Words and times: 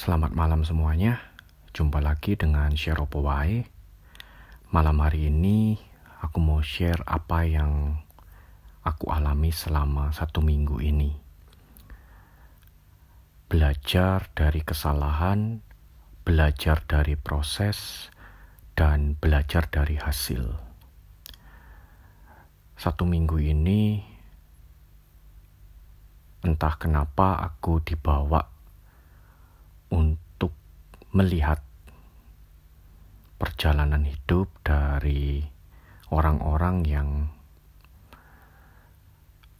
Selamat 0.00 0.32
malam 0.32 0.64
semuanya. 0.64 1.20
Jumpa 1.76 2.00
lagi 2.00 2.32
dengan 2.32 2.72
Share 2.72 3.04
Wae. 3.04 3.68
Malam 4.72 4.96
hari 4.96 5.28
ini 5.28 5.76
aku 6.24 6.40
mau 6.40 6.64
share 6.64 7.04
apa 7.04 7.44
yang 7.44 8.00
aku 8.80 9.12
alami 9.12 9.52
selama 9.52 10.08
satu 10.08 10.40
minggu 10.40 10.80
ini. 10.80 11.12
Belajar 13.44 14.32
dari 14.32 14.64
kesalahan, 14.64 15.60
belajar 16.24 16.80
dari 16.88 17.20
proses, 17.20 18.08
dan 18.72 19.20
belajar 19.20 19.68
dari 19.68 20.00
hasil. 20.00 20.48
Satu 22.72 23.04
minggu 23.04 23.36
ini, 23.36 24.00
entah 26.40 26.80
kenapa 26.80 27.36
aku 27.36 27.84
dibawa 27.84 28.59
untuk 29.90 30.54
melihat 31.10 31.62
perjalanan 33.40 34.06
hidup 34.06 34.50
dari 34.62 35.42
orang-orang 36.10 36.76
yang 36.86 37.08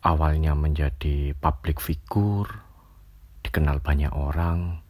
awalnya 0.00 0.56
menjadi 0.56 1.36
public 1.36 1.80
figure, 1.80 2.48
dikenal 3.44 3.84
banyak 3.84 4.12
orang, 4.12 4.80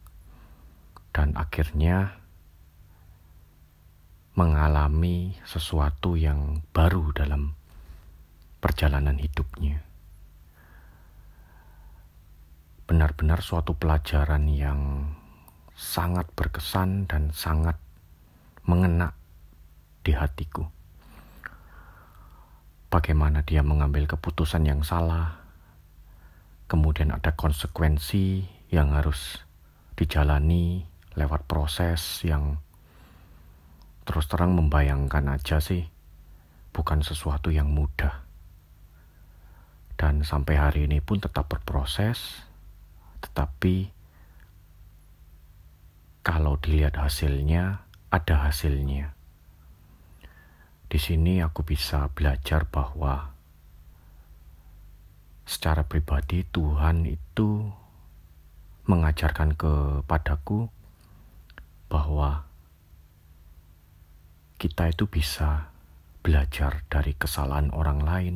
dan 1.11 1.35
akhirnya 1.35 2.15
mengalami 4.35 5.35
sesuatu 5.43 6.15
yang 6.15 6.63
baru 6.71 7.11
dalam 7.11 7.51
perjalanan 8.63 9.19
hidupnya. 9.19 9.83
Benar-benar 12.87 13.43
suatu 13.43 13.75
pelajaran 13.75 14.47
yang 14.51 15.11
sangat 15.75 16.29
berkesan 16.35 17.07
dan 17.07 17.33
sangat 17.35 17.75
mengena 18.65 19.17
di 20.05 20.13
hatiku. 20.13 20.67
Bagaimana 22.91 23.41
dia 23.47 23.63
mengambil 23.63 24.03
keputusan 24.03 24.67
yang 24.67 24.83
salah, 24.83 25.39
kemudian 26.67 27.15
ada 27.15 27.31
konsekuensi 27.33 28.43
yang 28.71 28.91
harus 28.91 29.39
dijalani 29.95 30.83
lewat 31.15 31.47
proses 31.47 32.23
yang 32.23 32.59
terus 34.07 34.27
terang 34.27 34.57
membayangkan 34.57 35.35
aja 35.35 35.63
sih 35.63 35.87
bukan 36.75 37.03
sesuatu 37.03 37.51
yang 37.51 37.71
mudah. 37.71 38.23
Dan 39.99 40.25
sampai 40.25 40.57
hari 40.57 40.79
ini 40.89 40.97
pun 40.97 41.21
tetap 41.21 41.45
berproses, 41.45 42.41
tetapi 43.21 43.93
kalau 46.21 46.57
dilihat 46.61 47.01
hasilnya, 47.01 47.85
ada 48.13 48.35
hasilnya. 48.45 49.17
Di 50.85 50.99
sini 51.01 51.41
aku 51.41 51.65
bisa 51.65 52.11
belajar 52.13 52.69
bahwa 52.69 53.33
secara 55.49 55.81
pribadi 55.87 56.45
Tuhan 56.45 57.09
itu 57.09 57.65
mengajarkan 58.85 59.57
kepadaku 59.57 60.69
bahwa 61.89 62.45
kita 64.61 64.93
itu 64.93 65.09
bisa 65.09 65.73
belajar 66.21 66.85
dari 66.85 67.17
kesalahan 67.17 67.73
orang 67.73 67.99
lain, 68.05 68.35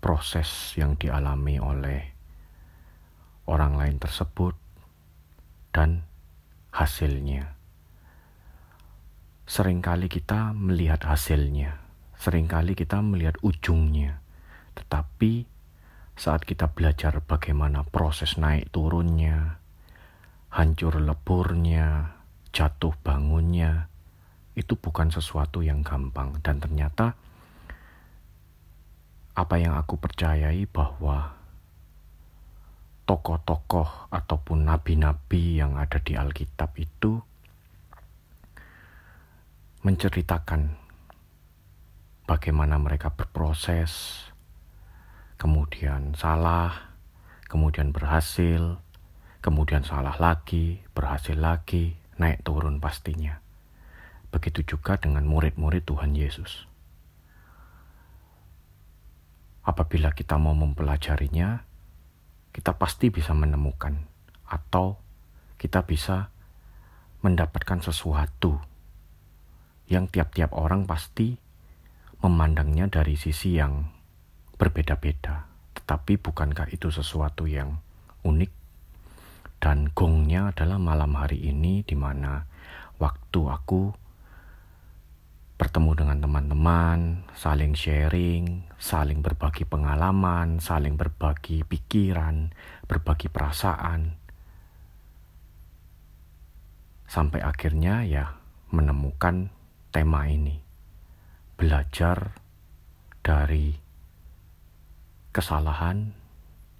proses 0.00 0.48
yang 0.80 0.96
dialami 0.96 1.60
oleh 1.60 2.00
orang 3.44 3.76
lain 3.76 4.00
tersebut, 4.00 4.56
dan 5.76 6.08
hasilnya. 6.70 7.58
Seringkali 9.50 10.06
kita 10.06 10.54
melihat 10.54 11.02
hasilnya, 11.10 11.82
sering 12.14 12.46
kali 12.46 12.78
kita 12.78 13.02
melihat 13.02 13.34
ujungnya, 13.42 14.22
tetapi 14.78 15.50
saat 16.14 16.46
kita 16.46 16.70
belajar 16.70 17.18
bagaimana 17.24 17.82
proses 17.82 18.38
naik 18.38 18.70
turunnya, 18.70 19.58
hancur 20.54 21.02
leburnya, 21.02 22.14
jatuh 22.54 22.94
bangunnya, 23.02 23.90
itu 24.54 24.78
bukan 24.78 25.10
sesuatu 25.10 25.66
yang 25.66 25.82
gampang, 25.82 26.38
dan 26.44 26.62
ternyata 26.62 27.18
apa 29.34 29.56
yang 29.56 29.74
aku 29.74 29.96
percayai 29.96 30.68
bahwa 30.68 31.39
tokoh-tokoh 33.10 34.06
ataupun 34.14 34.70
nabi-nabi 34.70 35.58
yang 35.58 35.74
ada 35.74 35.98
di 35.98 36.14
Alkitab 36.14 36.78
itu 36.78 37.18
menceritakan 39.82 40.78
bagaimana 42.22 42.78
mereka 42.78 43.10
berproses, 43.10 44.22
kemudian 45.34 46.14
salah, 46.14 46.94
kemudian 47.50 47.90
berhasil, 47.90 48.78
kemudian 49.42 49.82
salah 49.82 50.14
lagi, 50.22 50.78
berhasil 50.94 51.34
lagi, 51.34 51.98
naik 52.14 52.46
turun 52.46 52.78
pastinya. 52.78 53.42
Begitu 54.30 54.78
juga 54.78 54.94
dengan 54.94 55.26
murid-murid 55.26 55.82
Tuhan 55.82 56.14
Yesus. 56.14 56.70
Apabila 59.66 60.14
kita 60.14 60.38
mau 60.38 60.54
mempelajarinya, 60.54 61.69
kita 62.50 62.74
pasti 62.76 63.08
bisa 63.14 63.30
menemukan 63.34 63.94
atau 64.50 64.98
kita 65.60 65.86
bisa 65.86 66.32
mendapatkan 67.20 67.84
sesuatu 67.84 68.58
yang 69.90 70.06
tiap-tiap 70.06 70.54
orang 70.54 70.86
pasti 70.86 71.36
memandangnya 72.22 72.86
dari 72.88 73.18
sisi 73.18 73.58
yang 73.58 73.90
berbeda-beda. 74.56 75.50
Tetapi 75.76 76.20
bukankah 76.20 76.70
itu 76.70 76.92
sesuatu 76.92 77.48
yang 77.50 77.80
unik? 78.22 78.52
Dan 79.60 79.92
gongnya 79.92 80.54
adalah 80.54 80.80
malam 80.80 81.12
hari 81.20 81.44
ini 81.44 81.84
di 81.84 81.92
mana 81.92 82.48
waktu 82.96 83.40
aku 83.44 83.92
bertemu 85.60 85.92
dengan 85.92 86.18
teman-teman, 86.24 87.28
saling 87.36 87.76
sharing, 87.76 88.64
saling 88.80 89.20
berbagi 89.20 89.68
pengalaman, 89.68 90.56
saling 90.56 90.96
berbagi 90.96 91.68
pikiran, 91.68 92.48
berbagi 92.88 93.28
perasaan. 93.28 94.16
Sampai 97.04 97.44
akhirnya 97.44 98.08
ya 98.08 98.40
menemukan 98.72 99.52
tema 99.92 100.24
ini. 100.32 100.56
Belajar 101.60 102.40
dari 103.20 103.76
kesalahan, 105.28 106.16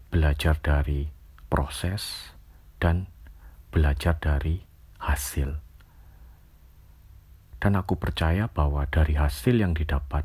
belajar 0.09 0.57
dari 0.57 1.05
proses, 1.53 2.33
dan 2.81 3.13
belajar 3.69 4.17
dari 4.17 4.65
hasil. 5.05 5.70
Dan 7.61 7.77
aku 7.77 8.01
percaya 8.01 8.49
bahwa 8.49 8.89
dari 8.89 9.21
hasil 9.21 9.61
yang 9.61 9.77
didapat, 9.77 10.25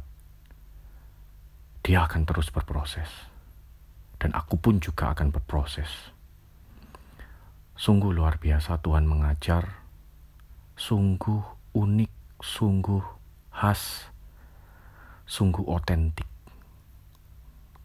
dia 1.84 2.08
akan 2.08 2.24
terus 2.24 2.48
berproses. 2.48 3.12
Dan 4.16 4.32
aku 4.32 4.56
pun 4.56 4.80
juga 4.80 5.12
akan 5.12 5.36
berproses. 5.36 6.16
Sungguh 7.76 8.16
luar 8.16 8.40
biasa 8.40 8.80
Tuhan 8.80 9.04
mengajar, 9.04 9.84
sungguh 10.80 11.44
unik, 11.76 12.40
sungguh 12.40 13.04
khas, 13.52 14.08
sungguh 15.28 15.68
otentik. 15.68 16.32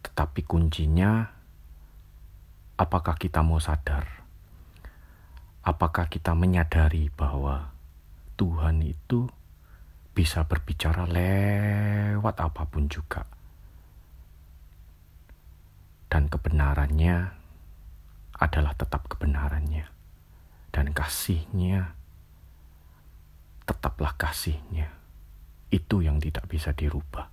Tetapi 0.06 0.46
kuncinya, 0.46 1.26
apakah 2.78 3.18
kita 3.18 3.42
mau 3.42 3.58
sadar? 3.58 4.22
Apakah 5.66 6.06
kita 6.06 6.38
menyadari 6.38 7.10
bahwa 7.10 7.74
Tuhan 8.38 8.86
itu 8.86 9.26
bisa 10.10 10.44
berbicara 10.44 11.06
lewat 11.06 12.36
apa 12.42 12.62
pun 12.66 12.90
juga. 12.90 13.24
Dan 16.10 16.26
kebenarannya 16.26 17.16
adalah 18.40 18.74
tetap 18.74 19.06
kebenarannya. 19.06 19.86
Dan 20.70 20.90
kasihnya 20.90 21.94
tetaplah 23.62 24.18
kasihnya. 24.18 24.90
Itu 25.70 26.02
yang 26.02 26.18
tidak 26.18 26.50
bisa 26.50 26.74
dirubah. 26.74 27.30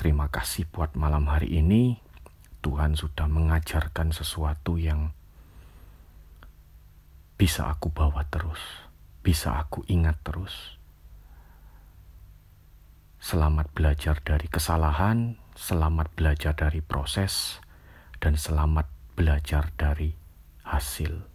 Terima 0.00 0.32
kasih 0.32 0.64
buat 0.72 0.96
malam 0.96 1.28
hari 1.28 1.60
ini. 1.60 2.00
Tuhan 2.64 2.96
sudah 2.96 3.28
mengajarkan 3.28 4.12
sesuatu 4.12 4.80
yang 4.80 5.12
bisa 7.36 7.72
aku 7.72 7.88
bawa 7.88 8.24
terus 8.28 8.60
bisa 9.20 9.60
aku 9.60 9.86
ingat 9.86 10.18
terus. 10.26 10.80
Selamat 13.20 13.68
belajar 13.76 14.18
dari 14.24 14.48
kesalahan, 14.48 15.36
selamat 15.52 16.08
belajar 16.16 16.56
dari 16.56 16.80
proses, 16.80 17.60
dan 18.16 18.40
selamat 18.40 18.88
belajar 19.14 19.68
dari 19.76 20.16
hasil. 20.64 21.29